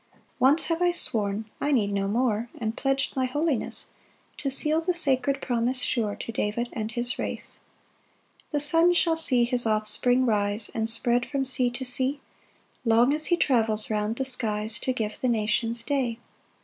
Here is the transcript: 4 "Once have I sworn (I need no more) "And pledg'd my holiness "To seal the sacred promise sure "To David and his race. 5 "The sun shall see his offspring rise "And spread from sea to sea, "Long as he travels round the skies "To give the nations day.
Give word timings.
4 0.13 0.19
"Once 0.39 0.65
have 0.65 0.81
I 0.81 0.89
sworn 0.89 1.45
(I 1.61 1.71
need 1.71 1.91
no 1.93 2.07
more) 2.07 2.49
"And 2.57 2.75
pledg'd 2.75 3.15
my 3.15 3.25
holiness 3.25 3.91
"To 4.37 4.49
seal 4.49 4.81
the 4.81 4.95
sacred 4.95 5.43
promise 5.43 5.83
sure 5.83 6.15
"To 6.15 6.31
David 6.31 6.69
and 6.73 6.91
his 6.91 7.19
race. 7.19 7.59
5 8.45 8.51
"The 8.53 8.59
sun 8.61 8.93
shall 8.93 9.15
see 9.15 9.43
his 9.43 9.67
offspring 9.67 10.25
rise 10.25 10.69
"And 10.69 10.89
spread 10.89 11.23
from 11.23 11.45
sea 11.45 11.69
to 11.69 11.85
sea, 11.85 12.19
"Long 12.83 13.13
as 13.13 13.27
he 13.27 13.37
travels 13.37 13.91
round 13.91 14.15
the 14.15 14.25
skies 14.25 14.79
"To 14.79 14.91
give 14.91 15.21
the 15.21 15.27
nations 15.29 15.83
day. 15.83 16.17